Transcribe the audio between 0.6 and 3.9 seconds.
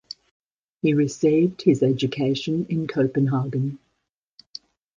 He received his education in Copenhagen.